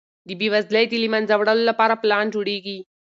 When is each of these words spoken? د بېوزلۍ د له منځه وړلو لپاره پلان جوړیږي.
د 0.27 0.29
بېوزلۍ 0.39 0.85
د 0.89 0.93
له 1.03 1.07
منځه 1.13 1.33
وړلو 1.37 1.63
لپاره 1.69 1.99
پلان 2.01 2.25
جوړیږي. 2.35 2.79